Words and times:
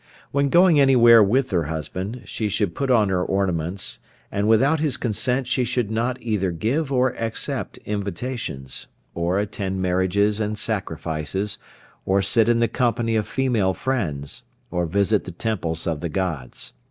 When 0.31 0.49
going 0.49 0.79
anywhere 0.79 1.21
with 1.21 1.51
her 1.51 1.65
husband, 1.65 2.23
she 2.25 2.49
should 2.49 2.73
put 2.73 2.89
on 2.89 3.09
her 3.09 3.23
ornaments, 3.23 3.99
and 4.31 4.47
without 4.47 4.79
his 4.79 4.97
consent 4.97 5.45
she 5.45 5.63
should 5.63 5.91
not 5.91 6.17
either 6.19 6.49
give 6.49 6.91
or 6.91 7.09
accept 7.17 7.77
invitations, 7.85 8.87
or 9.13 9.37
attend 9.37 9.79
marriages 9.79 10.39
and 10.39 10.57
sacrifices, 10.57 11.59
or 12.03 12.23
sit 12.23 12.49
in 12.49 12.57
the 12.57 12.67
company 12.67 13.15
of 13.15 13.27
female 13.27 13.75
friends, 13.75 14.41
or 14.71 14.87
visit 14.87 15.25
the 15.25 15.31
temples 15.31 15.85
of 15.85 15.99
the 15.99 16.09
Gods. 16.09 16.73